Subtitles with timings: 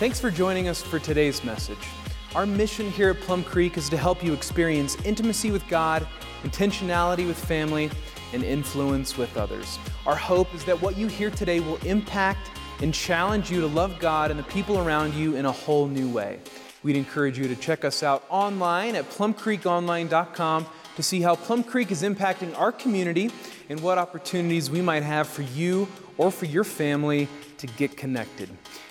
[0.00, 1.86] Thanks for joining us for today's message.
[2.34, 6.08] Our mission here at Plum Creek is to help you experience intimacy with God,
[6.42, 7.90] intentionality with family,
[8.32, 9.78] and influence with others.
[10.06, 12.50] Our hope is that what you hear today will impact
[12.80, 16.08] and challenge you to love God and the people around you in a whole new
[16.08, 16.40] way.
[16.82, 21.90] We'd encourage you to check us out online at plumcreekonline.com to see how Plum Creek
[21.90, 23.30] is impacting our community
[23.68, 25.86] and what opportunities we might have for you
[26.16, 27.28] or for your family
[27.58, 28.48] to get connected.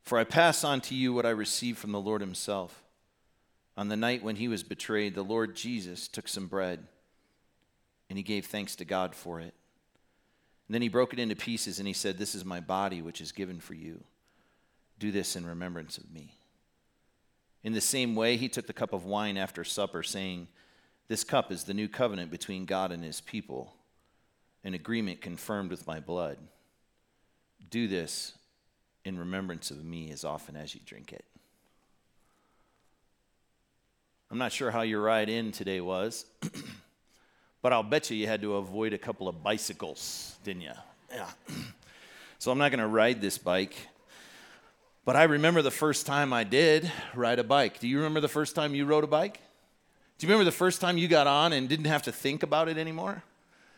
[0.09, 2.81] For I pass on to you what I received from the Lord Himself.
[3.77, 6.79] On the night when He was betrayed, the Lord Jesus took some bread,
[8.09, 9.53] and He gave thanks to God for it.
[10.67, 13.21] And then He broke it into pieces, and He said, This is my body, which
[13.21, 14.03] is given for you.
[14.97, 16.33] Do this in remembrance of me.
[17.63, 20.47] In the same way, He took the cup of wine after supper, saying,
[21.07, 23.75] This cup is the new covenant between God and His people,
[24.63, 26.39] an agreement confirmed with my blood.
[27.69, 28.33] Do this
[29.05, 31.25] in remembrance of me as often as you drink it.
[34.31, 36.25] I'm not sure how your ride in today was,
[37.61, 40.73] but I'll bet you you had to avoid a couple of bicycles, didn't you?
[41.11, 41.29] Yeah.
[42.39, 43.75] so I'm not going to ride this bike.
[45.05, 47.79] But I remember the first time I did ride a bike.
[47.79, 49.39] Do you remember the first time you rode a bike?
[50.19, 52.67] Do you remember the first time you got on and didn't have to think about
[52.69, 53.23] it anymore?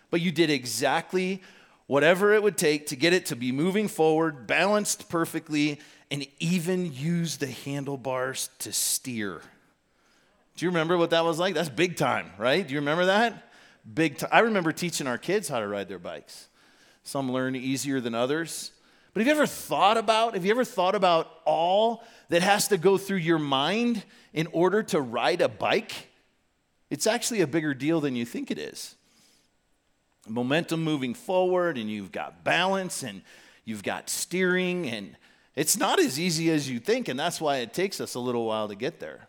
[0.10, 1.42] But you did exactly
[1.92, 5.78] whatever it would take to get it to be moving forward, balanced perfectly,
[6.10, 9.42] and even use the handlebars to steer.
[10.56, 11.54] Do you remember what that was like?
[11.54, 12.66] That's big time, right?
[12.66, 13.52] Do you remember that?
[13.94, 14.30] Big time.
[14.32, 16.48] I remember teaching our kids how to ride their bikes.
[17.04, 18.72] Some learn easier than others.
[19.14, 22.78] But have you ever thought about, have you ever thought about all that has to
[22.78, 25.92] go through your mind in order to ride a bike?
[26.90, 28.96] It's actually a bigger deal than you think it is
[30.28, 33.22] momentum moving forward and you've got balance and
[33.66, 35.16] you've got steering and
[35.56, 38.46] it's not as easy as you think and that's why it takes us a little
[38.46, 39.28] while to get there.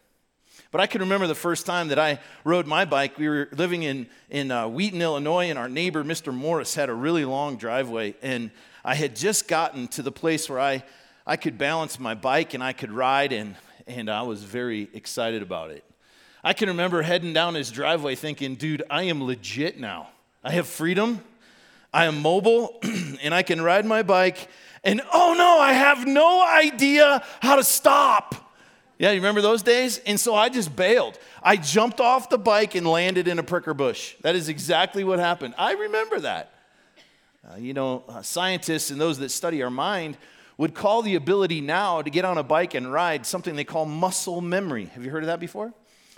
[0.70, 3.18] But i can remember the first time that i rode my bike.
[3.18, 6.94] We were living in, in uh, wheaton illinois and our neighbor mr morris had a
[6.94, 8.50] really long driveway and
[8.84, 10.84] i had just gotten to the place where i,
[11.26, 15.42] I could balance my bike and i could ride and, and i was very excited
[15.42, 15.84] about it.
[16.44, 20.10] I can remember heading down his driveway thinking dude i am legit now
[20.44, 21.20] I have freedom,
[21.92, 22.80] I am mobile,
[23.22, 24.48] and I can ride my bike.
[24.84, 28.54] And oh no, I have no idea how to stop.
[28.98, 29.98] Yeah, you remember those days?
[29.98, 31.18] And so I just bailed.
[31.42, 34.14] I jumped off the bike and landed in a pricker bush.
[34.22, 35.54] That is exactly what happened.
[35.58, 36.52] I remember that.
[37.44, 40.16] Uh, you know, uh, scientists and those that study our mind
[40.56, 43.86] would call the ability now to get on a bike and ride something they call
[43.86, 44.84] muscle memory.
[44.86, 45.72] Have you heard of that before?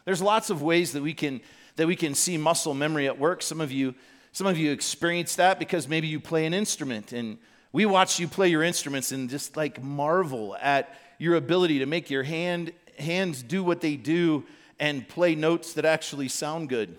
[0.04, 1.40] There's lots of ways that we can
[1.76, 3.42] that we can see muscle memory at work.
[3.42, 3.94] Some of you
[4.34, 7.38] some of you experience that because maybe you play an instrument and
[7.72, 12.10] we watch you play your instruments and just like marvel at your ability to make
[12.10, 14.44] your hand, hands do what they do
[14.80, 16.98] and play notes that actually sound good.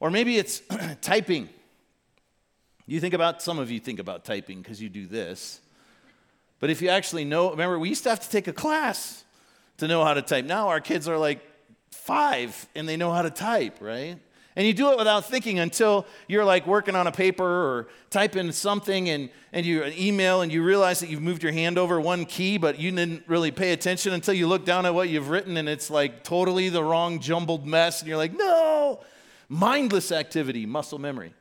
[0.00, 0.62] Or maybe it's
[1.02, 1.50] typing.
[2.86, 5.60] You think about, some of you think about typing because you do this.
[6.58, 9.24] But if you actually know, remember, we used to have to take a class
[9.76, 10.46] to know how to type.
[10.46, 11.46] Now our kids are like
[11.90, 14.18] five and they know how to type, right?
[14.56, 18.52] And you do it without thinking until you're like working on a paper or typing
[18.52, 22.24] something and, and you email and you realize that you've moved your hand over one
[22.24, 25.56] key, but you didn't really pay attention until you look down at what you've written
[25.56, 28.00] and it's like totally the wrong jumbled mess.
[28.00, 29.00] And you're like, no,
[29.48, 31.34] mindless activity, muscle memory.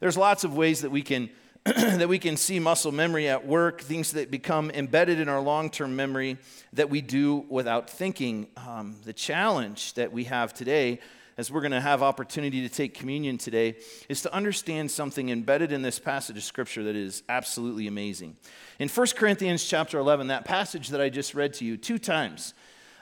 [0.00, 1.30] There's lots of ways that we can
[1.64, 5.70] that we can see muscle memory at work, things that become embedded in our long
[5.70, 6.36] term memory
[6.72, 8.48] that we do without thinking.
[8.56, 10.98] Um, the challenge that we have today,
[11.36, 13.76] as we're going to have opportunity to take communion today,
[14.08, 18.36] is to understand something embedded in this passage of Scripture that is absolutely amazing.
[18.78, 22.54] In 1 Corinthians chapter 11, that passage that I just read to you, two times,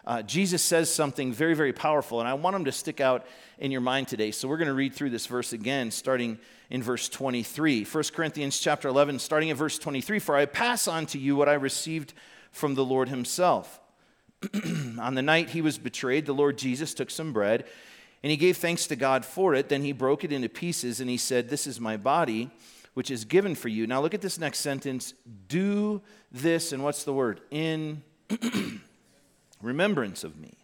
[0.06, 3.27] uh, Jesus says something very, very powerful, and I want them to stick out
[3.59, 4.31] in your mind today.
[4.31, 6.38] So we're going to read through this verse again, starting
[6.71, 7.85] in verse 23.
[7.85, 10.19] 1 Corinthians chapter 11, starting at verse 23.
[10.19, 12.15] For I pass on to you what I received
[12.50, 13.81] from the Lord himself.
[14.99, 17.67] on the night he was betrayed, the Lord Jesus took some bread,
[18.22, 19.69] and he gave thanks to God for it.
[19.69, 22.50] Then he broke it into pieces, and he said, This is my body,
[22.94, 23.87] which is given for you.
[23.87, 25.14] Now look at this next sentence.
[25.49, 27.40] Do this, and what's the word?
[27.50, 28.02] In
[29.62, 30.55] remembrance of me.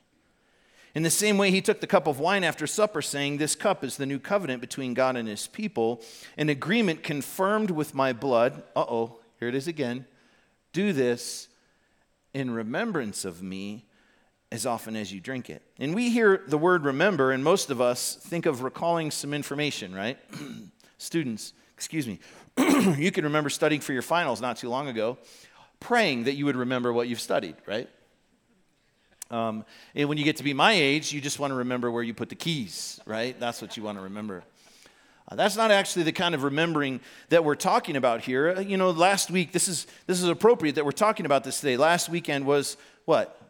[0.94, 3.84] In the same way, he took the cup of wine after supper, saying, This cup
[3.84, 6.02] is the new covenant between God and his people,
[6.36, 8.62] an agreement confirmed with my blood.
[8.74, 10.06] Uh oh, here it is again.
[10.72, 11.48] Do this
[12.34, 13.85] in remembrance of me
[14.52, 15.62] as often as you drink it.
[15.78, 19.94] And we hear the word remember, and most of us think of recalling some information,
[19.94, 20.18] right?
[20.98, 22.20] Students, excuse me,
[22.96, 25.18] you can remember studying for your finals not too long ago,
[25.80, 27.88] praying that you would remember what you've studied, right?
[29.30, 29.64] Um,
[29.94, 32.14] and when you get to be my age, you just want to remember where you
[32.14, 33.38] put the keys, right?
[33.38, 34.44] That's what you want to remember.
[35.28, 37.00] Uh, that's not actually the kind of remembering
[37.30, 38.54] that we're talking about here.
[38.56, 41.60] Uh, you know, last week, this is, this is appropriate that we're talking about this
[41.60, 41.76] today.
[41.76, 43.45] Last weekend was what?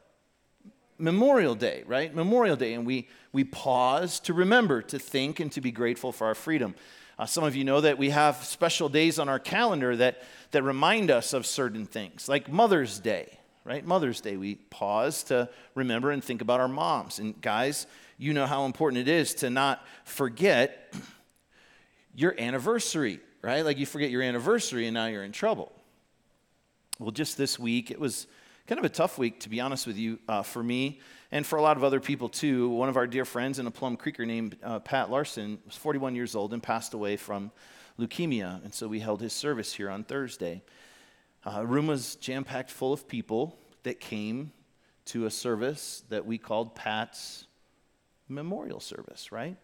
[0.99, 2.15] Memorial Day, right?
[2.15, 2.75] Memorial Day.
[2.75, 6.75] And we, we pause to remember, to think, and to be grateful for our freedom.
[7.19, 10.63] Uh, some of you know that we have special days on our calendar that, that
[10.63, 13.85] remind us of certain things, like Mother's Day right?
[13.85, 17.19] Mother's Day, we pause to remember and think about our moms.
[17.19, 20.95] And guys, you know how important it is to not forget
[22.15, 23.65] your anniversary, right?
[23.65, 25.73] Like you forget your anniversary and now you're in trouble.
[27.01, 28.29] Well, just this week, it was
[28.67, 31.57] kind of a tough week, to be honest with you, uh, for me and for
[31.57, 32.69] a lot of other people too.
[32.69, 36.17] One of our dear friends in a Plum Creeker named uh, Pat Larson was 41
[36.17, 37.53] years old and passed away from
[37.97, 38.65] leukemia.
[38.65, 40.63] And so we held his service here on Thursday.
[41.45, 44.51] Uh, room was jam packed full of people that came
[45.07, 47.47] to a service that we called Pat's
[48.29, 49.57] memorial service, right?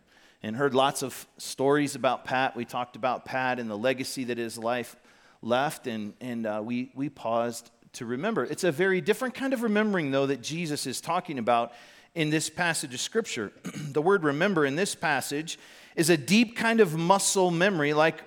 [0.44, 2.54] And heard lots of stories about Pat.
[2.54, 4.94] We talked about Pat and the legacy that his life
[5.40, 8.44] left, and, and uh, we, we paused to remember.
[8.44, 11.72] It's a very different kind of remembering, though, that Jesus is talking about
[12.14, 13.52] in this passage of Scripture.
[13.74, 15.58] the word remember in this passage
[15.96, 18.22] is a deep kind of muscle memory, like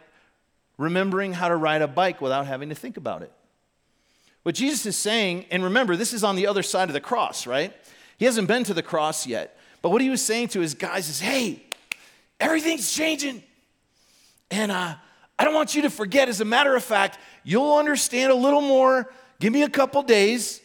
[0.77, 3.31] remembering how to ride a bike without having to think about it.
[4.44, 7.47] What Jesus is saying, and remember, this is on the other side of the cross,
[7.47, 7.73] right?
[8.17, 9.57] He hasn't been to the cross yet.
[9.81, 11.63] But what he was saying to his guys is, hey,
[12.39, 13.44] everything's changing.
[14.51, 14.95] And uh,
[15.38, 16.29] I don't want you to forget.
[16.29, 19.12] As a matter of fact, you'll understand a little more.
[19.39, 20.61] Give me a couple days.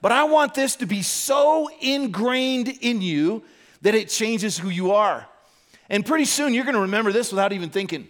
[0.00, 3.44] But I want this to be so ingrained in you
[3.82, 5.26] that it changes who you are.
[5.88, 8.08] And pretty soon you're going to remember this without even thinking.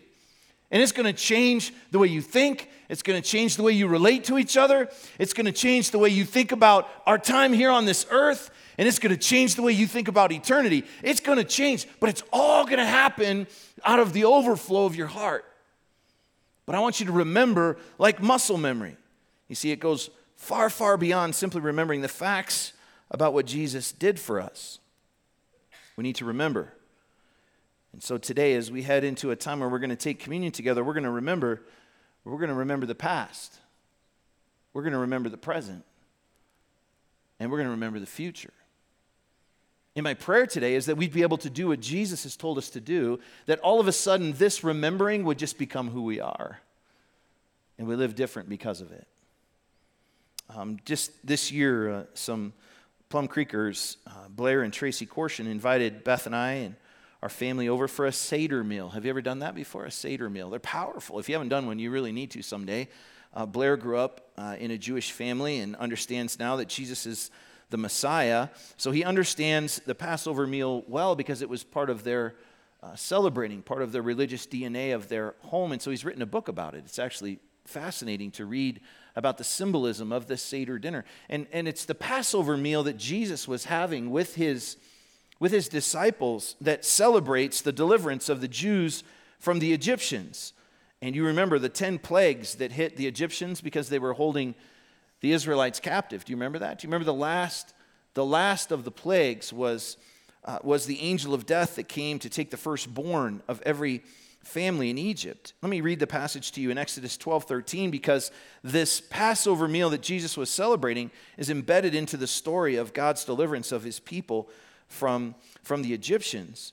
[0.70, 2.70] And it's going to change the way you think.
[2.88, 4.88] It's going to change the way you relate to each other.
[5.18, 8.50] It's going to change the way you think about our time here on this earth.
[8.78, 10.84] And it's going to change the way you think about eternity.
[11.02, 13.46] It's going to change, but it's all going to happen
[13.84, 15.44] out of the overflow of your heart.
[16.64, 18.96] But I want you to remember, like muscle memory.
[19.52, 22.72] You see, it goes far, far beyond simply remembering the facts
[23.10, 24.78] about what Jesus did for us.
[25.96, 26.72] We need to remember
[27.92, 30.52] and so today, as we head into a time where we're going to take communion
[30.52, 31.62] together, we're going to remember,
[32.24, 33.58] we're going to remember the past.
[34.72, 35.84] We're going to remember the present.
[37.38, 38.52] And we're going to remember the future.
[39.94, 42.56] And my prayer today is that we'd be able to do what Jesus has told
[42.56, 46.18] us to do, that all of a sudden this remembering would just become who we
[46.18, 46.60] are.
[47.76, 49.06] And we live different because of it.
[50.54, 52.52] Um, just this year, uh, some
[53.08, 56.74] Plum Creekers, uh, Blair and Tracy Corshin, invited Beth and I and
[57.22, 58.90] our family over for a Seder meal.
[58.90, 59.84] Have you ever done that before?
[59.84, 60.50] A Seder meal.
[60.50, 61.18] They're powerful.
[61.18, 62.88] If you haven't done one, you really need to someday.
[63.32, 67.30] Uh, Blair grew up uh, in a Jewish family and understands now that Jesus is
[67.70, 68.48] the Messiah.
[68.76, 72.34] So he understands the Passover meal well because it was part of their
[72.82, 75.72] uh, celebrating, part of the religious DNA of their home.
[75.72, 76.82] And so he's written a book about it.
[76.84, 78.80] It's actually fascinating to read
[79.14, 81.04] about the symbolism of this Seder dinner.
[81.28, 84.76] And, and it's the Passover meal that Jesus was having with his
[85.38, 89.02] with his disciples that celebrates the deliverance of the Jews
[89.40, 90.52] from the Egyptians.
[91.00, 94.54] And you remember the 10 plagues that hit the Egyptians because they were holding
[95.20, 96.24] the Israelites captive.
[96.24, 96.78] Do you remember that?
[96.78, 97.74] Do you remember the last
[98.14, 99.96] the last of the plagues was
[100.44, 104.02] uh, was the angel of death that came to take the firstborn of every
[104.42, 105.52] family in Egypt.
[105.62, 108.30] Let me read the passage to you in Exodus 12 13 because
[108.62, 113.72] this Passover meal that Jesus was celebrating is embedded into the story of God's deliverance
[113.72, 114.48] of his people
[114.88, 116.72] from, from the Egyptians.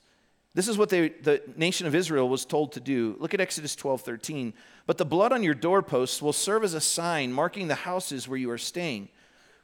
[0.55, 3.15] This is what they, the nation of Israel was told to do.
[3.19, 4.53] Look at Exodus 12 13.
[4.87, 8.39] But the blood on your doorposts will serve as a sign marking the houses where
[8.39, 9.09] you are staying.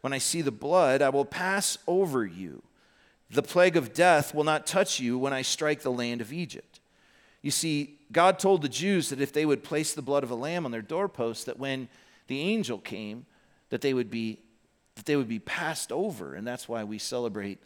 [0.02, 2.62] When I see the blood, I will pass over you.
[3.32, 6.80] The plague of death will not touch you when I strike the land of Egypt.
[7.46, 10.36] You see, God told the Jews that if they would place the blood of a
[10.36, 11.90] lamb on their doorposts, that when
[12.25, 13.28] the angel came,
[13.70, 14.40] that they would be
[14.96, 17.60] that they would be passed over, and that's why we celebrate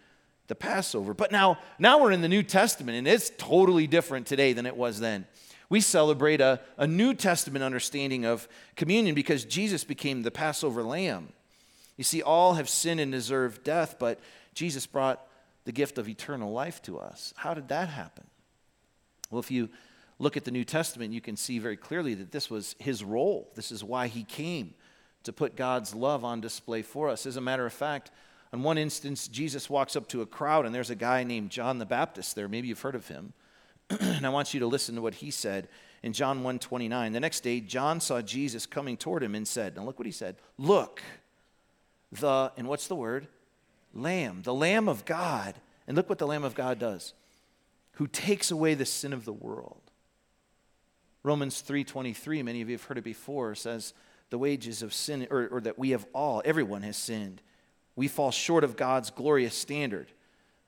[0.48, 1.14] the Passover.
[1.14, 4.76] But now, now we're in the New Testament, and it's totally different today than it
[4.76, 5.26] was then.
[5.70, 11.30] We celebrate a, a New Testament understanding of communion because Jesus became the Passover lamb.
[11.96, 14.20] You see, all have sinned and deserve death, but
[14.54, 15.26] Jesus brought
[15.64, 17.34] the gift of eternal life to us.
[17.38, 18.26] How did that happen?
[19.30, 19.70] Well, if you
[20.18, 23.50] look at the New Testament, you can see very clearly that this was his role.
[23.56, 24.74] This is why he came
[25.24, 27.26] to put God's love on display for us.
[27.26, 28.12] As a matter of fact,
[28.52, 31.78] on one instance, Jesus walks up to a crowd, and there's a guy named John
[31.78, 32.48] the Baptist there.
[32.48, 33.34] Maybe you've heard of him.
[34.00, 35.68] and I want you to listen to what he said
[36.04, 37.14] in John 1:29.
[37.14, 40.12] The next day, John saw Jesus coming toward him and said, Now look what he
[40.12, 40.36] said.
[40.58, 41.02] Look,
[42.12, 43.28] the, and what's the word?
[43.94, 45.56] Lamb, the Lamb of God.
[45.88, 47.14] And look what the Lamb of God does
[48.00, 49.82] who takes away the sin of the world.
[51.22, 53.94] Romans 3:23, many of you have heard it before, says
[54.30, 57.42] the wages of sin or, or that we have all, everyone has sinned.
[57.98, 60.08] We fall short of God's glorious standard.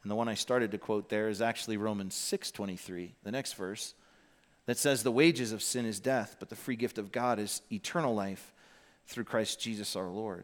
[0.04, 3.94] And the one I started to quote there is actually Romans 6:23, the next verse,
[4.66, 7.62] that says the wages of sin is death, but the free gift of God is
[7.72, 8.52] eternal life
[9.08, 10.44] through Christ Jesus our Lord.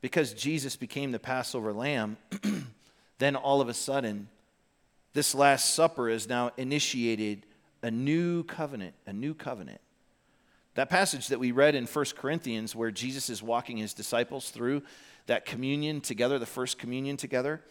[0.00, 2.16] Because Jesus became the Passover lamb,
[3.18, 4.28] then all of a sudden
[5.16, 7.46] this Last Supper has now initiated
[7.82, 9.80] a new covenant, a new covenant.
[10.74, 14.82] That passage that we read in 1 Corinthians, where Jesus is walking his disciples through
[15.24, 17.62] that communion together, the first communion together,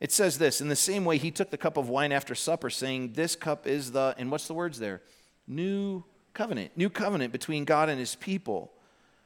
[0.00, 2.70] it says this In the same way, he took the cup of wine after supper,
[2.70, 5.02] saying, This cup is the, and what's the words there?
[5.46, 8.72] New covenant, new covenant between God and his people.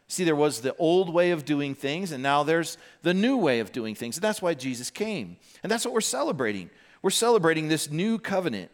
[0.09, 3.61] See, there was the old way of doing things, and now there's the new way
[3.61, 4.17] of doing things.
[4.17, 5.37] And that's why Jesus came.
[5.63, 6.69] And that's what we're celebrating.
[7.03, 8.71] We're celebrating this new covenant,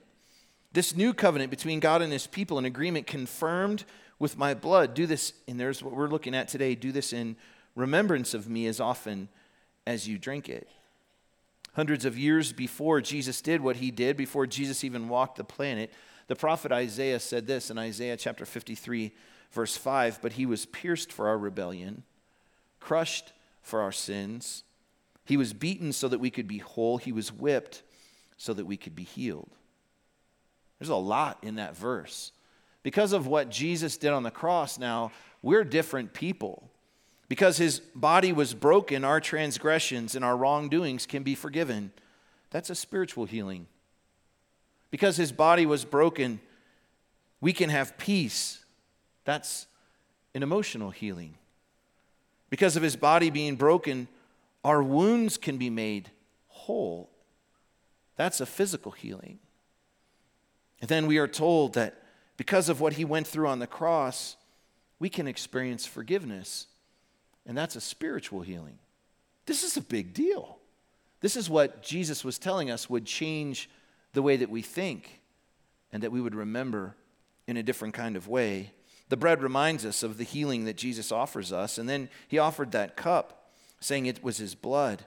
[0.73, 3.85] this new covenant between God and his people, an agreement confirmed
[4.19, 4.93] with my blood.
[4.93, 6.75] Do this, and there's what we're looking at today.
[6.75, 7.37] Do this in
[7.75, 9.29] remembrance of me as often
[9.87, 10.69] as you drink it.
[11.75, 15.91] Hundreds of years before Jesus did what he did, before Jesus even walked the planet,
[16.27, 19.13] the prophet Isaiah said this in Isaiah chapter 53,
[19.53, 22.03] verse 5 But he was pierced for our rebellion,
[22.81, 23.33] crushed
[23.63, 24.65] for our sins.
[25.25, 26.99] He was beaten so that we could be whole.
[26.99, 27.83] He was whipped
[28.39, 29.51] so that we could be healed.
[30.79, 32.33] There's a lot in that verse.
[32.83, 36.71] Because of what Jesus did on the cross, now we're different people.
[37.29, 41.93] Because his body was broken, our transgressions and our wrongdoings can be forgiven.
[42.51, 43.67] That's a spiritual healing.
[44.91, 46.41] Because his body was broken,
[47.41, 48.65] we can have peace.
[49.25, 49.67] That's
[50.35, 51.35] an emotional healing.
[52.49, 54.09] Because of his body being broken,
[54.65, 56.11] our wounds can be made
[56.47, 57.11] whole
[58.19, 59.39] that's a physical healing.
[60.81, 62.03] And then we are told that
[62.37, 64.37] because of what he went through on the cross,
[64.99, 66.67] we can experience forgiveness.
[67.47, 68.81] And that's a spiritual healing.
[69.47, 70.59] This is a big deal.
[71.21, 73.71] This is what Jesus was telling us would change
[74.15, 75.21] the way that we think
[75.93, 76.97] and that we would remember
[77.47, 78.73] in a different kind of way.
[79.11, 81.79] The bread reminds us of the healing that Jesus offers us.
[81.79, 85.05] And then he offered that cup, saying it was his blood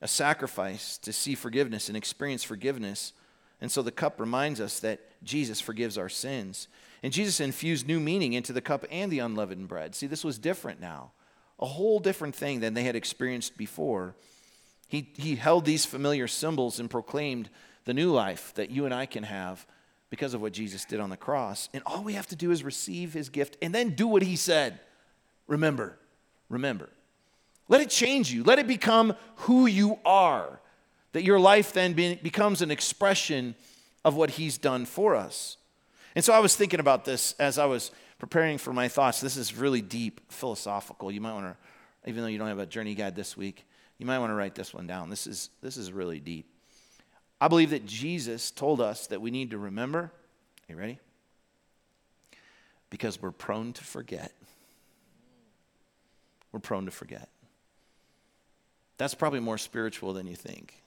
[0.00, 3.12] a sacrifice to see forgiveness and experience forgiveness.
[3.60, 6.68] And so the cup reminds us that Jesus forgives our sins.
[7.02, 9.94] And Jesus infused new meaning into the cup and the unleavened bread.
[9.94, 11.12] See, this was different now,
[11.58, 14.14] a whole different thing than they had experienced before.
[14.88, 17.50] He, he held these familiar symbols and proclaimed
[17.84, 19.66] the new life that you and I can have
[20.10, 21.68] because of what Jesus did on the cross.
[21.74, 24.36] And all we have to do is receive his gift and then do what he
[24.36, 24.80] said.
[25.46, 25.98] Remember,
[26.48, 26.90] remember.
[27.68, 28.42] Let it change you.
[28.42, 30.60] Let it become who you are.
[31.12, 33.54] That your life then be, becomes an expression
[34.04, 35.56] of what He's done for us.
[36.14, 39.20] And so I was thinking about this as I was preparing for my thoughts.
[39.20, 41.10] This is really deep, philosophical.
[41.10, 43.64] You might want to, even though you don't have a journey guide this week,
[43.98, 45.10] you might want to write this one down.
[45.10, 46.46] This is, this is really deep.
[47.40, 49.98] I believe that Jesus told us that we need to remember.
[49.98, 50.98] Are you ready?
[52.90, 54.32] Because we're prone to forget.
[56.52, 57.28] We're prone to forget.
[58.98, 60.82] That's probably more spiritual than you think.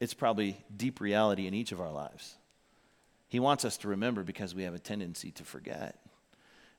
[0.00, 2.36] It's probably deep reality in each of our lives.
[3.28, 5.98] He wants us to remember because we have a tendency to forget.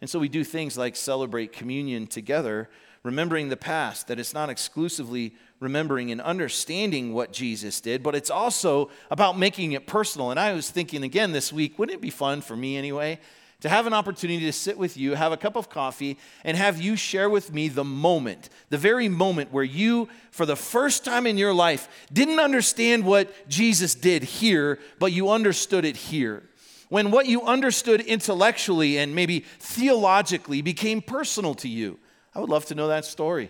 [0.02, 2.70] And so we do things like celebrate communion together,
[3.04, 8.30] remembering the past, that it's not exclusively remembering and understanding what Jesus did, but it's
[8.30, 10.30] also about making it personal.
[10.30, 13.20] And I was thinking again this week, wouldn't it be fun for me anyway?
[13.64, 16.82] To have an opportunity to sit with you, have a cup of coffee, and have
[16.82, 21.26] you share with me the moment, the very moment where you, for the first time
[21.26, 26.44] in your life, didn't understand what Jesus did here, but you understood it here
[26.90, 31.98] when what you understood intellectually and maybe theologically became personal to you.
[32.36, 33.50] I would love to know that story.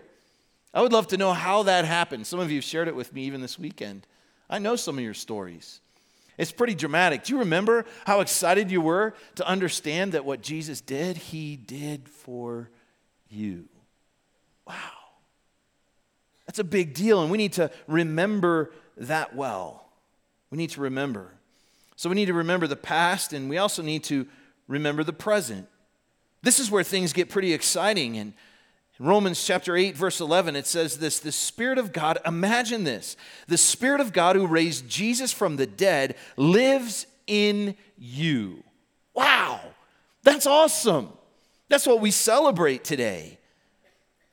[0.75, 2.27] I would love to know how that happened.
[2.27, 4.05] Some of you have shared it with me even this weekend.
[4.47, 5.81] I know some of your stories.
[6.37, 7.23] It's pretty dramatic.
[7.23, 12.09] Do you remember how excited you were to understand that what Jesus did, he did
[12.09, 12.69] for
[13.29, 13.65] you?
[14.67, 14.73] Wow.
[16.47, 19.89] That's a big deal, and we need to remember that well.
[20.49, 21.31] We need to remember.
[21.95, 24.27] So we need to remember the past and we also need to
[24.67, 25.67] remember the present.
[26.41, 28.17] This is where things get pretty exciting.
[28.17, 28.33] And
[28.99, 33.17] in Romans chapter 8, verse 11, it says this The Spirit of God, imagine this,
[33.47, 38.63] the Spirit of God who raised Jesus from the dead lives in you.
[39.13, 39.61] Wow,
[40.21, 41.09] that's awesome.
[41.69, 43.39] That's what we celebrate today.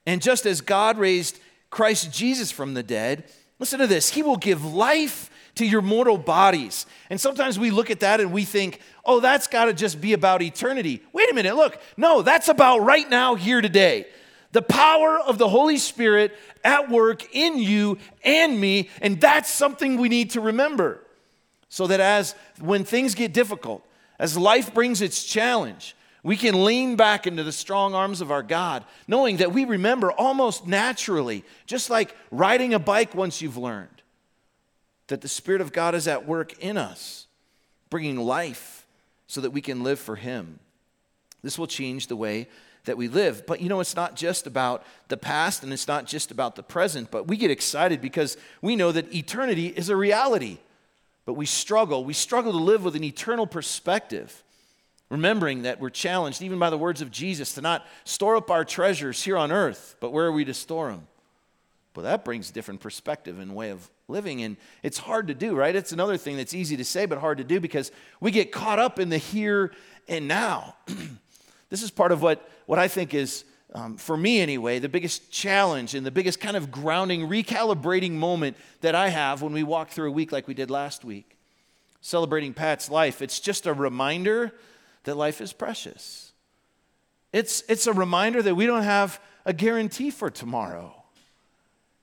[0.06, 1.38] And just as God raised
[1.70, 3.24] Christ Jesus from the dead,
[3.58, 6.86] listen to this, He will give life to your mortal bodies.
[7.08, 10.12] And sometimes we look at that and we think, oh, that's got to just be
[10.12, 11.02] about eternity.
[11.12, 11.80] Wait a minute, look.
[11.96, 14.06] No, that's about right now, here today.
[14.52, 18.90] The power of the Holy Spirit at work in you and me.
[19.00, 21.04] And that's something we need to remember.
[21.68, 23.86] So that as when things get difficult,
[24.18, 28.42] as life brings its challenge, we can lean back into the strong arms of our
[28.42, 34.00] God, knowing that we remember almost naturally, just like riding a bike once you've learned
[35.10, 37.26] that the Spirit of God is at work in us,
[37.90, 38.86] bringing life
[39.26, 40.60] so that we can live for Him.
[41.42, 42.48] This will change the way
[42.84, 43.46] that we live.
[43.46, 46.62] But you know, it's not just about the past and it's not just about the
[46.62, 50.58] present, but we get excited because we know that eternity is a reality.
[51.26, 52.04] But we struggle.
[52.04, 54.42] We struggle to live with an eternal perspective,
[55.10, 58.64] remembering that we're challenged, even by the words of Jesus, to not store up our
[58.64, 61.06] treasures here on earth, but where are we to store them?
[61.92, 64.42] But that brings different perspective and way of living.
[64.42, 65.74] And it's hard to do, right?
[65.74, 67.90] It's another thing that's easy to say, but hard to do because
[68.20, 69.72] we get caught up in the here
[70.08, 70.76] and now.
[71.70, 73.42] this is part of what, what I think is,
[73.74, 78.56] um, for me anyway, the biggest challenge and the biggest kind of grounding, recalibrating moment
[78.80, 81.36] that I have when we walk through a week like we did last week.
[82.00, 84.52] Celebrating Pat's life, it's just a reminder
[85.02, 86.30] that life is precious.
[87.32, 90.94] It's, it's a reminder that we don't have a guarantee for tomorrow.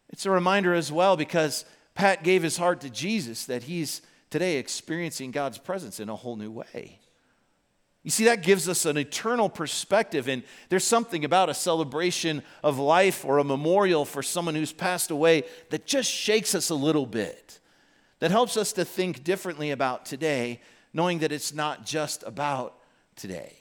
[0.09, 1.63] It's a reminder as well because
[1.95, 6.35] Pat gave his heart to Jesus that he's today experiencing God's presence in a whole
[6.35, 6.99] new way.
[8.07, 12.79] You see, that gives us an eternal perspective, and there's something about a celebration of
[12.79, 17.05] life or a memorial for someone who's passed away that just shakes us a little
[17.05, 17.59] bit,
[18.19, 20.61] that helps us to think differently about today,
[20.93, 22.79] knowing that it's not just about
[23.17, 23.57] today,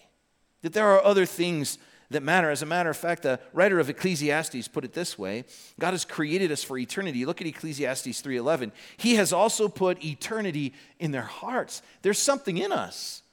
[0.63, 1.79] that there are other things
[2.11, 2.49] that matter.
[2.49, 5.43] As a matter of fact, the writer of Ecclesiastes put it this way
[5.81, 7.27] God has created us for eternity.
[7.27, 8.71] Look at Ecclesiastes 3:11.
[8.97, 11.83] He has also put eternity in their hearts.
[12.03, 13.25] There's something in us.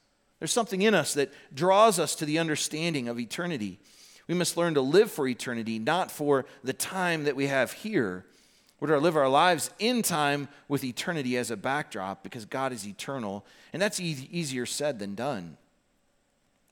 [0.44, 3.80] There's something in us that draws us to the understanding of eternity.
[4.28, 8.26] We must learn to live for eternity, not for the time that we have here.
[8.82, 12.86] We're to live our lives in time with eternity as a backdrop because God is
[12.86, 15.56] eternal, and that's e- easier said than done.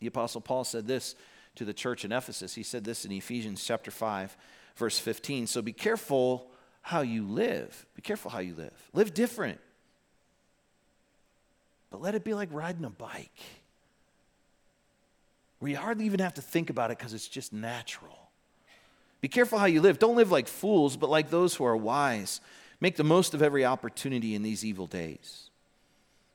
[0.02, 1.16] The Apostle Paul said this
[1.56, 2.54] to the church in Ephesus.
[2.56, 4.36] He said this in Ephesians chapter 5,
[4.76, 5.48] verse 15.
[5.48, 7.86] So be careful how you live.
[7.96, 8.74] Be careful how you live.
[8.92, 9.62] Live different.
[11.90, 13.32] But let it be like riding a bike.
[15.62, 18.18] Where you hardly even have to think about it because it's just natural.
[19.22, 20.00] Be careful how you live.
[20.00, 22.42] Don't live like fools, but like those who are wise.
[22.80, 25.52] Make the most of every opportunity in these evil days.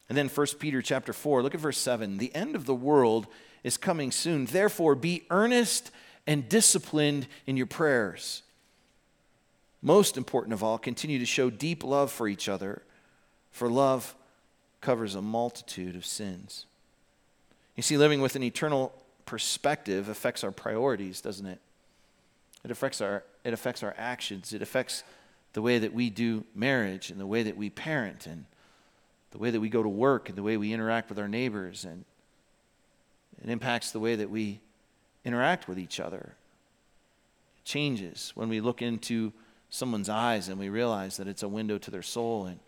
[0.09, 2.19] And then 1 Peter chapter 4, look at verse 7.
[2.19, 3.27] The end of the world
[3.65, 4.45] is coming soon.
[4.45, 5.91] Therefore, be earnest
[6.25, 8.45] and disciplined in your prayers.
[9.83, 12.83] Most important of all, continue to show deep love for each other,
[13.51, 14.15] for love
[14.81, 16.67] covers a multitude of sins.
[17.75, 18.93] You see, living with an eternal
[19.27, 21.61] perspective affects our priorities, doesn't it?
[22.65, 24.53] It affects our, it affects our actions.
[24.53, 25.05] It affects
[25.53, 28.45] the way that we do marriage and the way that we parent and
[29.31, 31.85] the way that we go to work and the way we interact with our neighbors
[31.85, 32.05] and
[33.43, 34.61] it impacts the way that we
[35.25, 36.35] interact with each other.
[37.59, 39.33] It changes when we look into
[39.71, 42.59] someone's eyes and we realize that it's a window to their soul and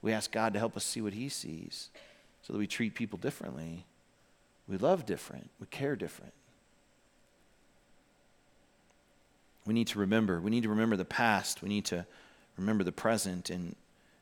[0.00, 1.90] we ask God to help us see what He sees.
[2.42, 3.84] so that we treat people differently.
[4.68, 6.32] We love different, we care different.
[9.68, 10.40] We need to remember.
[10.40, 11.60] We need to remember the past.
[11.60, 12.06] We need to
[12.56, 13.50] remember the present.
[13.50, 13.76] And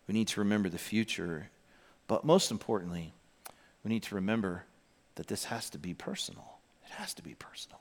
[0.09, 1.51] we need to remember the future.
[2.09, 3.13] But most importantly,
[3.85, 4.65] we need to remember
[5.15, 6.59] that this has to be personal.
[6.85, 7.79] It has to be personal.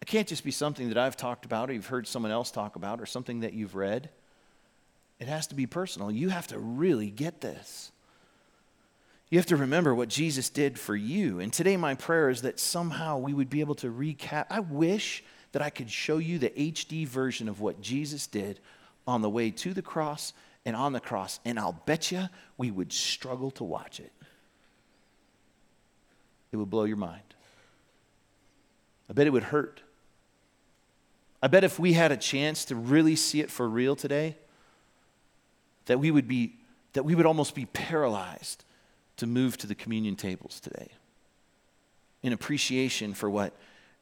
[0.00, 2.76] It can't just be something that I've talked about or you've heard someone else talk
[2.76, 4.08] about or something that you've read.
[5.18, 6.12] It has to be personal.
[6.12, 7.90] You have to really get this.
[9.32, 11.40] You have to remember what Jesus did for you.
[11.40, 14.44] And today, my prayer is that somehow we would be able to recap.
[14.50, 18.60] I wish that I could show you the HD version of what Jesus did
[19.06, 20.34] on the way to the cross
[20.66, 24.12] and on the cross, and I'll bet you we would struggle to watch it.
[26.52, 27.22] It would blow your mind.
[29.08, 29.80] I bet it would hurt.
[31.42, 34.36] I bet if we had a chance to really see it for real today,
[35.86, 36.56] that we would be
[36.92, 38.66] that we would almost be paralyzed
[39.22, 40.88] to move to the communion tables today
[42.24, 43.52] in appreciation for what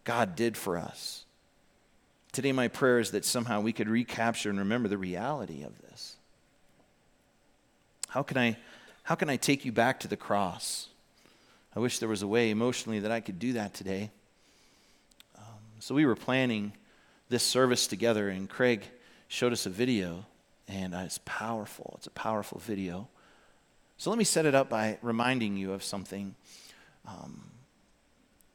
[0.03, 1.27] God did for us.
[2.33, 6.17] Today, my prayer is that somehow we could recapture and remember the reality of this.
[8.09, 8.57] How can I,
[9.03, 10.89] how can I take you back to the cross?
[11.77, 14.11] I wish there was a way emotionally that I could do that today.
[15.37, 15.45] Um,
[15.81, 16.73] so, we were planning
[17.29, 18.85] this service together, and Craig
[19.29, 20.25] showed us a video,
[20.67, 21.97] and it's powerful.
[21.99, 23.07] It's a powerful video.
[24.01, 26.35] So, let me set it up by reminding you of something.
[27.07, 27.51] Um,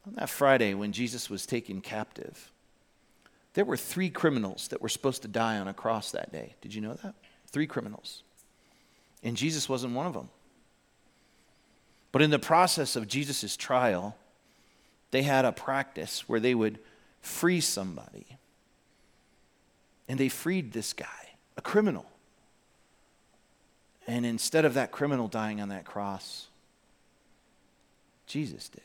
[0.07, 2.51] on that Friday, when Jesus was taken captive,
[3.53, 6.55] there were three criminals that were supposed to die on a cross that day.
[6.61, 7.13] Did you know that?
[7.51, 8.23] Three criminals.
[9.21, 10.29] And Jesus wasn't one of them.
[12.11, 14.17] But in the process of Jesus' trial,
[15.11, 16.79] they had a practice where they would
[17.21, 18.25] free somebody.
[20.09, 22.07] And they freed this guy, a criminal.
[24.07, 26.47] And instead of that criminal dying on that cross,
[28.27, 28.81] Jesus did.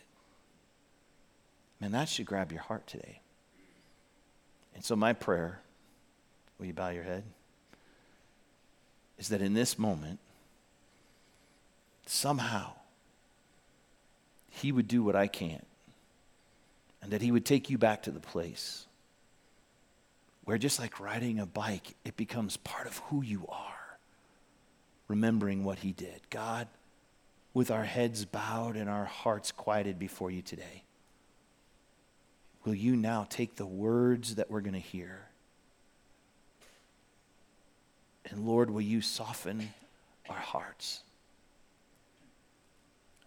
[1.80, 3.20] Man, that should grab your heart today.
[4.74, 5.60] And so, my prayer,
[6.58, 7.24] will you bow your head?
[9.18, 10.18] Is that in this moment,
[12.06, 12.72] somehow,
[14.50, 15.66] He would do what I can't,
[17.02, 18.86] and that He would take you back to the place
[20.44, 23.79] where, just like riding a bike, it becomes part of who you are,
[25.10, 26.20] remembering what He did.
[26.30, 26.68] God,
[27.52, 30.84] with our heads bowed and our hearts quieted before you today
[32.64, 35.26] will you now take the words that we're going to hear?
[38.26, 39.72] And Lord, will you soften
[40.28, 41.00] our hearts?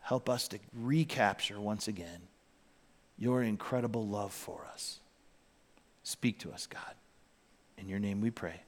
[0.02, 2.22] Help us to recapture once again
[3.18, 5.00] your incredible love for us.
[6.04, 6.96] Speak to us, God.
[7.78, 8.62] In your name we pray.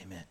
[0.00, 0.24] Amen.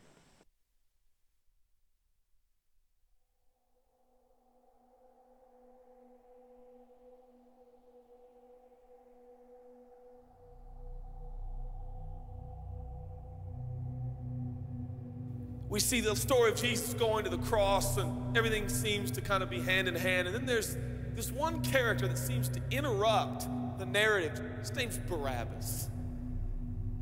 [15.69, 19.43] We see the story of Jesus going to the cross, and everything seems to kind
[19.43, 20.27] of be hand in hand.
[20.27, 20.75] And then there's
[21.15, 24.41] this one character that seems to interrupt the narrative.
[24.59, 25.89] His name's Barabbas.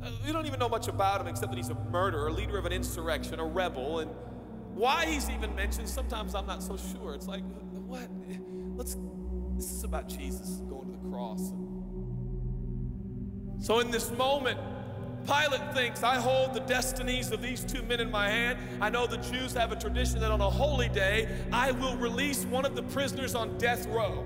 [0.02, 2.58] Uh, we don't even know much about him except that he's a murderer, a leader
[2.58, 4.00] of an insurrection, a rebel.
[4.00, 4.10] And
[4.74, 7.14] why he's even mentioned, sometimes I'm not so sure.
[7.14, 7.42] It's like,
[7.86, 8.08] what?
[8.76, 8.96] Let's,
[9.56, 11.52] this is about Jesus going to the cross.
[13.60, 14.60] So in this moment,
[15.26, 18.58] Pilate thinks, I hold the destinies of these two men in my hand.
[18.80, 22.44] I know the Jews have a tradition that on a holy day, I will release
[22.44, 24.24] one of the prisoners on death row.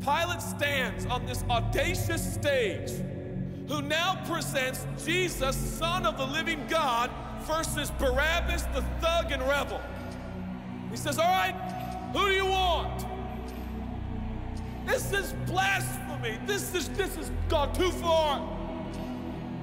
[0.00, 2.92] Pilate stands on this audacious stage,
[3.68, 7.10] who now presents Jesus, Son of the living God,
[7.42, 9.80] versus Barabbas, the thug and rebel.
[10.90, 11.54] He says, All right,
[12.12, 13.04] who do you want?
[14.86, 16.38] This is blasphemy.
[16.46, 18.55] This is this has gone too far.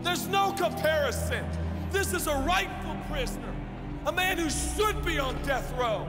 [0.03, 1.45] There's no comparison.
[1.91, 3.53] This is a rightful prisoner,
[4.05, 6.07] a man who should be on death row.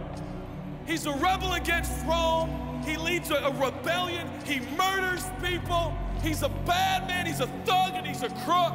[0.86, 2.82] He's a rebel against Rome.
[2.84, 4.28] He leads a, a rebellion.
[4.44, 5.96] He murders people.
[6.22, 7.26] He's a bad man.
[7.26, 8.74] He's a thug and he's a crook.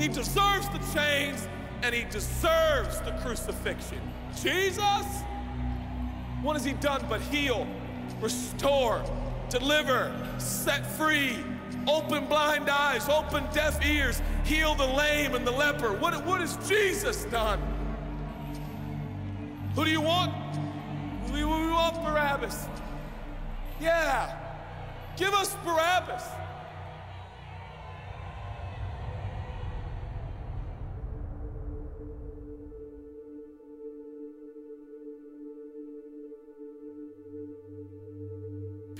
[0.00, 1.46] He deserves the chains
[1.82, 4.00] and he deserves the crucifixion.
[4.40, 5.06] Jesus?
[6.42, 7.66] What has he done but heal,
[8.20, 9.02] restore,
[9.50, 11.36] deliver, set free,
[11.86, 15.92] open blind eyes, open deaf ears, heal the lame and the leper.
[15.92, 17.60] What, what has Jesus done?
[19.74, 20.32] Who do you want?
[21.32, 22.66] We, we want Barabbas.
[23.80, 24.36] Yeah,
[25.16, 26.24] give us Barabbas.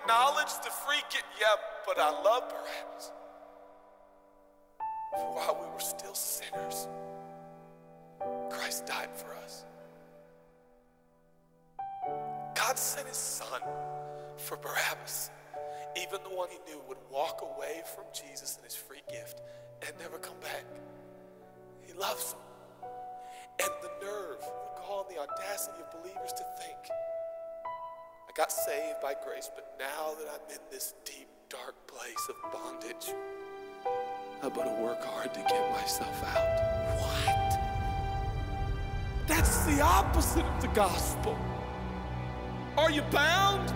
[0.00, 1.24] acknowledged the free gift?
[1.40, 1.46] Yeah,
[1.86, 3.12] but I love Barabbas.
[5.12, 6.88] For while we were still sinners,
[8.50, 9.64] Christ died for us.
[12.54, 13.60] God sent his son
[14.36, 15.30] for Barabbas
[15.96, 19.40] even the one he knew would walk away from Jesus and his free gift
[19.86, 20.64] and never come back.
[21.86, 22.40] He loves them.
[23.60, 26.78] And the nerve, the gall, and the audacity of believers to think,
[28.32, 32.36] I got saved by grace, but now that I'm in this deep, dark place of
[32.50, 33.12] bondage,
[34.42, 36.98] I better work hard to get myself out.
[36.98, 37.60] What?
[39.26, 41.36] That's the opposite of the gospel.
[42.78, 43.74] Are you bound?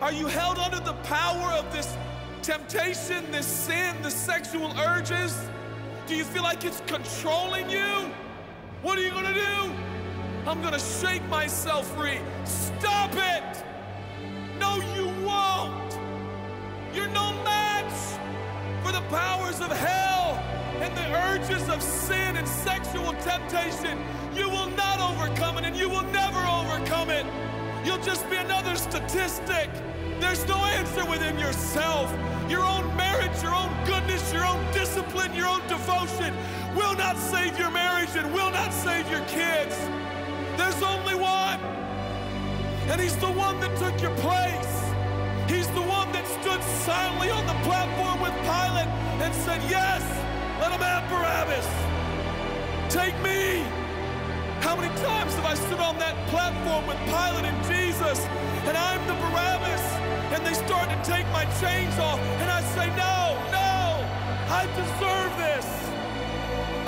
[0.00, 1.94] Are you held under the power of this
[2.40, 5.36] temptation, this sin, the sexual urges?
[6.06, 8.10] Do you feel like it's controlling you?
[8.80, 9.81] What are you gonna do?
[10.44, 12.18] I'm gonna shake myself free.
[12.44, 13.64] Stop it!
[14.58, 15.98] No, you won't!
[16.92, 17.94] You're no match
[18.84, 20.34] for the powers of hell
[20.80, 24.04] and the urges of sin and sexual temptation.
[24.34, 27.24] You will not overcome it and you will never overcome it.
[27.84, 29.70] You'll just be another statistic.
[30.18, 32.12] There's no answer within yourself.
[32.50, 36.34] Your own marriage, your own goodness, your own discipline, your own devotion
[36.74, 39.76] will not save your marriage and will not save your kids.
[42.90, 44.74] And he's the one that took your place.
[45.48, 48.90] He's the one that stood silently on the platform with Pilate
[49.22, 50.02] and said, Yes,
[50.60, 51.68] let him have Barabbas.
[52.92, 53.64] Take me.
[54.60, 58.18] How many times have I stood on that platform with Pilate and Jesus,
[58.66, 59.82] and I'm the Barabbas,
[60.32, 64.06] and they start to take my chains off, and I say, No, no,
[64.48, 65.91] I deserve this.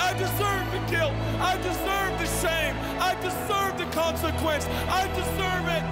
[0.05, 1.15] I deserve the guilt.
[1.41, 2.77] I deserve the shame.
[3.01, 4.67] I deserve the consequence.
[5.01, 5.89] I deserve it.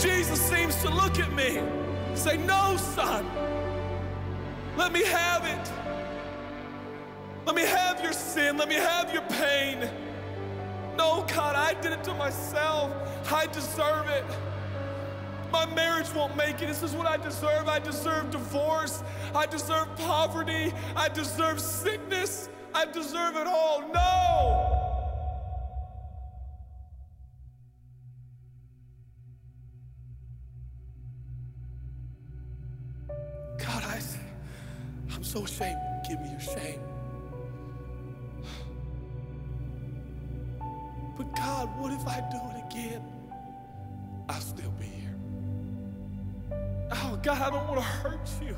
[0.00, 1.60] Jesus seems to look at me,
[2.14, 3.26] say, No, son,
[4.76, 5.72] let me have it.
[7.46, 8.56] Let me have your sin.
[8.56, 9.90] Let me have your pain.
[10.96, 12.90] No, God, I did it to myself.
[13.30, 14.24] I deserve it.
[15.52, 16.66] My marriage won't make it.
[16.66, 17.68] This is what I deserve.
[17.68, 19.04] I deserve divorce.
[19.34, 20.72] I deserve poverty.
[20.96, 22.48] I deserve sickness.
[22.74, 23.82] I deserve it all.
[23.92, 24.78] No!
[33.58, 34.00] God, I,
[35.14, 35.78] I'm so ashamed.
[36.08, 36.80] Give me your shame.
[41.18, 43.21] But God, what if I do it again?
[47.22, 48.56] God, I don't want to hurt you.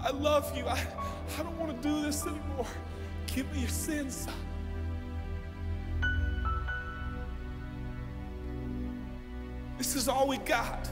[0.00, 0.66] I love you.
[0.66, 0.84] I,
[1.38, 2.66] I don't want to do this anymore.
[3.26, 4.26] Give me your sins.
[9.76, 10.88] This is all we got.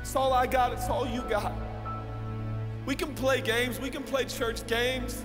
[0.00, 0.72] It's all I got.
[0.72, 1.52] It's all you got.
[2.84, 3.78] We can play games.
[3.78, 5.24] We can play church games.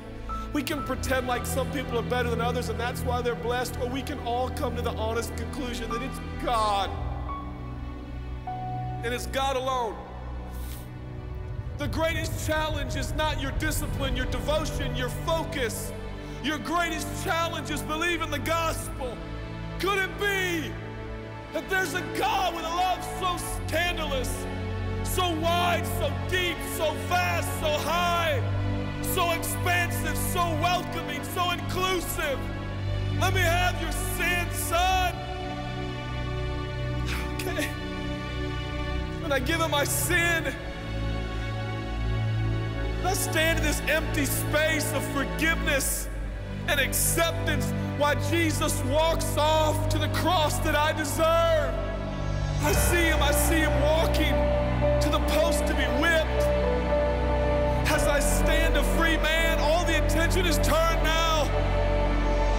[0.54, 3.78] We can pretend like some people are better than others and that's why they're blessed,
[3.80, 6.90] or we can all come to the honest conclusion that it's God.
[9.04, 9.96] And it's God alone.
[11.78, 15.92] The greatest challenge is not your discipline, your devotion, your focus.
[16.44, 19.18] Your greatest challenge is believing the gospel.
[19.80, 20.72] Could it be
[21.54, 24.46] that there's a God with a love so scandalous,
[25.04, 28.42] so wide, so deep, so vast, so high,
[29.02, 32.40] so expansive, so welcoming, so inclusive?
[33.20, 35.14] Let me have your sin, son.
[37.36, 37.70] Okay.
[39.24, 40.54] And I give him my sin.
[43.12, 46.08] I stand in this empty space of forgiveness
[46.70, 51.76] and acceptance while Jesus walks off to the cross that I deserve.
[52.64, 54.32] I see him, I see him walking
[55.02, 56.44] to the post to be whipped.
[57.92, 61.44] As I stand a free man, all the attention is turned now.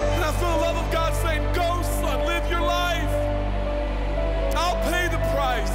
[0.03, 3.15] And I feel the love of God saying, Go, son, live your life.
[4.55, 5.73] I'll pay the price.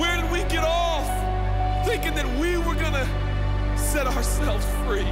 [0.00, 1.06] Where did we get off
[1.84, 3.25] thinking that we were going to
[3.96, 5.08] set ourselves free?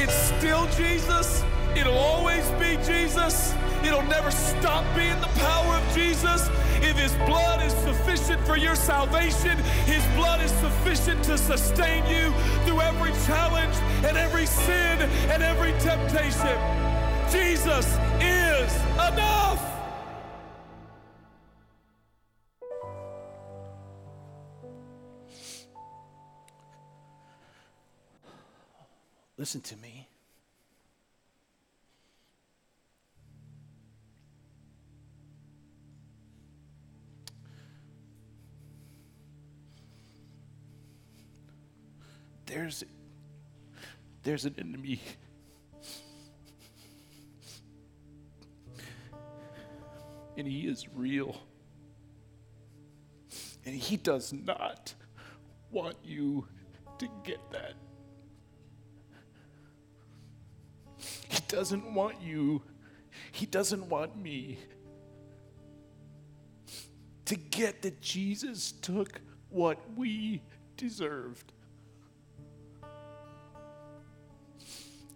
[0.00, 1.42] It's still Jesus.
[1.74, 3.52] It'll always be Jesus.
[3.82, 6.48] It'll never stop being the power of Jesus.
[6.76, 12.30] If His blood is sufficient for your salvation, His blood is sufficient to sustain you
[12.64, 13.74] through every challenge
[14.06, 15.00] and every sin
[15.32, 16.56] and every temptation.
[17.32, 19.79] Jesus is enough.
[29.40, 30.06] Listen to me.
[42.44, 42.84] There's
[44.24, 45.00] there's an enemy.
[50.36, 51.40] And he is real.
[53.64, 54.92] And he does not
[55.70, 56.46] want you
[56.98, 57.72] to get that.
[61.50, 62.62] Doesn't want you,
[63.32, 64.58] He doesn't want me
[67.24, 70.42] to get that Jesus took what we
[70.76, 71.52] deserved.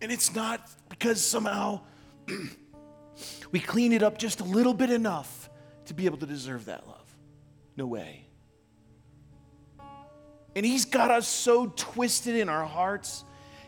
[0.03, 1.81] And it's not because somehow
[3.53, 5.49] we clean it up just a little bit enough
[5.87, 7.17] to be able to deserve that love.
[7.77, 8.27] No way.
[10.57, 13.25] And He's got us so twisted in our hearts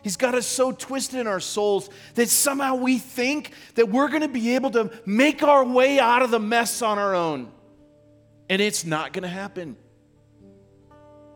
[0.07, 4.21] He's got us so twisted in our souls that somehow we think that we're going
[4.21, 7.51] to be able to make our way out of the mess on our own.
[8.49, 9.75] And it's not going to happen.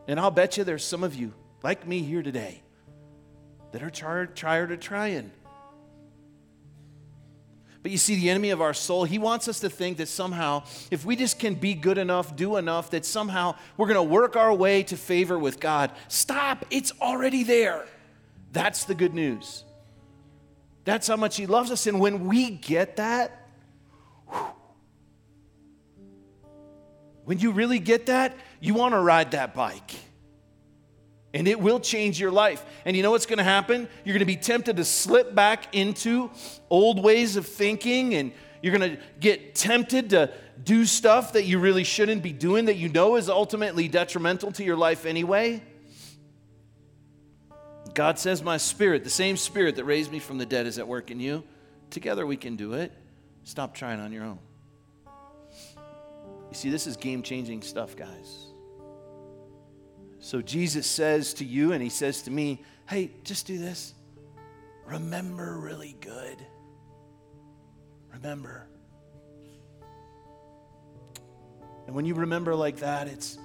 [0.08, 2.64] And I'll bet you there's some of you, like me here today,
[3.74, 5.32] that are tired of trying.
[7.84, 10.64] But you see, the enemy of our soul, he wants us to think that somehow,
[10.90, 14.38] if we just can be good enough, do enough, that somehow we're going to work
[14.38, 15.92] our way to favor with God.
[16.08, 17.86] Stop, it's already there.
[18.52, 19.64] That's the good news.
[20.84, 21.88] That's how much He loves us.
[21.88, 23.48] And when we get that,
[27.24, 29.92] when you really get that, you want to ride that bike.
[31.34, 32.66] And it will change your life.
[32.84, 33.88] And you know what's going to happen?
[34.04, 36.30] You're going to be tempted to slip back into
[36.70, 41.60] old ways of thinking, and you're going to get tempted to do stuff that you
[41.60, 45.64] really shouldn't be doing that you know is ultimately detrimental to your life anyway.
[47.94, 50.88] God says, My spirit, the same spirit that raised me from the dead, is at
[50.88, 51.44] work in you.
[51.90, 52.92] Together we can do it.
[53.44, 54.40] Stop trying on your own.
[55.06, 58.46] You see, this is game changing stuff, guys.
[60.20, 63.94] So Jesus says to you, and he says to me, Hey, just do this.
[64.86, 66.38] Remember really good.
[68.14, 68.68] Remember.
[71.88, 73.38] And when you remember like that, it's,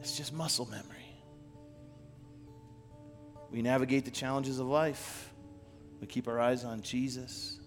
[0.00, 0.93] it's just muscle memory.
[3.54, 5.32] We navigate the challenges of life.
[6.00, 7.60] We keep our eyes on Jesus.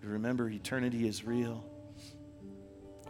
[0.00, 1.64] We remember eternity is real.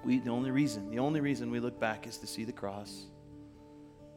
[0.07, 3.05] We, the only reason, the only reason we look back is to see the cross,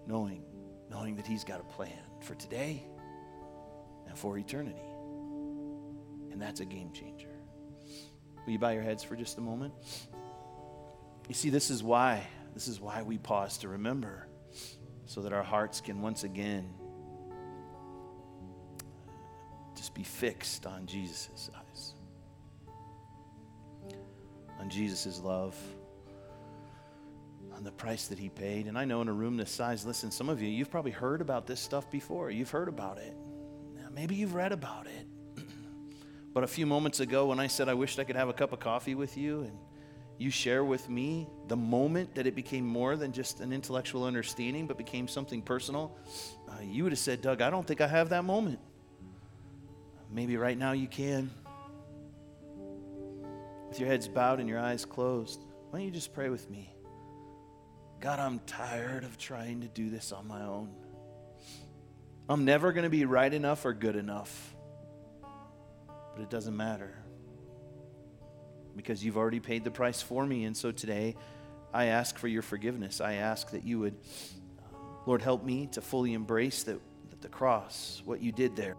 [0.08, 0.46] knowing,
[0.90, 2.82] knowing that He's got a plan for today
[4.08, 4.80] and for eternity.
[6.32, 7.36] And that's a game changer.
[8.46, 9.74] Will you bow your heads for just a moment?
[11.28, 14.30] You see, this is why, this is why we pause to remember,
[15.08, 16.74] so that our hearts can once again
[19.82, 21.94] just be fixed on Jesus' eyes,
[24.60, 25.58] on Jesus' love,
[27.56, 28.68] on the price that he paid.
[28.68, 31.20] And I know in a room this size, listen, some of you, you've probably heard
[31.20, 32.30] about this stuff before.
[32.30, 33.16] You've heard about it.
[33.76, 35.44] Now, maybe you've read about it.
[36.32, 38.54] but a few moments ago, when I said I wished I could have a cup
[38.54, 39.58] of coffee with you and
[40.20, 44.68] you share with me the moment that it became more than just an intellectual understanding,
[44.68, 45.98] but became something personal,
[46.48, 48.60] uh, you would have said, Doug, I don't think I have that moment.
[50.12, 51.32] Maybe right now you can.
[53.70, 56.74] With your heads bowed and your eyes closed, why don't you just pray with me?
[58.02, 60.70] God, I'm tired of trying to do this on my own.
[62.28, 64.56] I'm never going to be right enough or good enough.
[66.16, 66.94] But it doesn't matter
[68.76, 70.46] because you've already paid the price for me.
[70.46, 71.16] And so today,
[71.74, 73.00] I ask for your forgiveness.
[73.00, 73.96] I ask that you would,
[75.06, 76.80] Lord, help me to fully embrace the,
[77.22, 78.76] the cross, what you did there,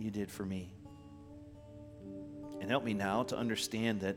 [0.00, 0.72] you did for me.
[2.60, 4.16] And help me now to understand that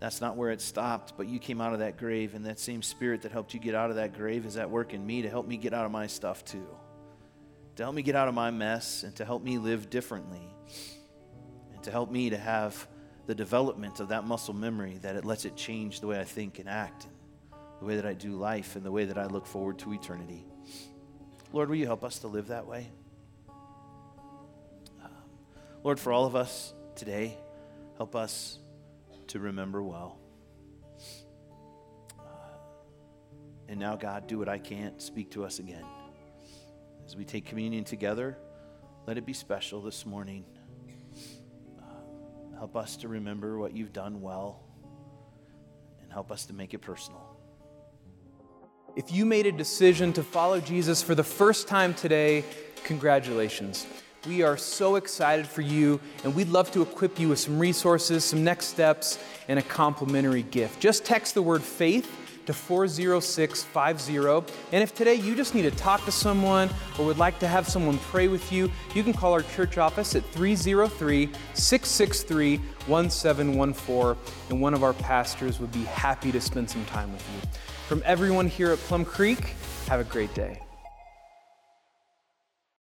[0.00, 2.82] that's not where it stopped, but you came out of that grave, and that same
[2.82, 5.30] spirit that helped you get out of that grave is at work in me to
[5.30, 6.66] help me get out of my stuff too.
[7.76, 10.42] To help me get out of my mess and to help me live differently.
[11.74, 12.88] And to help me to have
[13.26, 16.58] the development of that muscle memory that it lets it change the way I think
[16.58, 19.46] and act, and the way that I do life, and the way that I look
[19.46, 20.46] forward to eternity.
[21.52, 22.90] Lord, will you help us to live that way?
[25.88, 27.38] Lord, for all of us today,
[27.96, 28.58] help us
[29.28, 30.18] to remember well.
[32.18, 32.24] Uh,
[33.70, 35.00] and now, God, do what I can't.
[35.00, 35.86] Speak to us again.
[37.06, 38.36] As we take communion together,
[39.06, 40.44] let it be special this morning.
[41.80, 44.60] Uh, help us to remember what you've done well
[46.02, 47.34] and help us to make it personal.
[48.94, 52.44] If you made a decision to follow Jesus for the first time today,
[52.84, 53.86] congratulations.
[54.26, 58.24] We are so excited for you, and we'd love to equip you with some resources,
[58.24, 60.80] some next steps, and a complimentary gift.
[60.80, 62.10] Just text the word faith
[62.46, 64.52] to 40650.
[64.72, 67.68] And if today you just need to talk to someone or would like to have
[67.68, 72.56] someone pray with you, you can call our church office at 303 663
[72.86, 74.16] 1714,
[74.50, 77.48] and one of our pastors would be happy to spend some time with you.
[77.86, 79.54] From everyone here at Plum Creek,
[79.86, 80.60] have a great day.